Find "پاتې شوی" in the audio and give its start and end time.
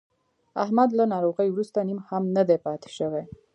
2.65-3.23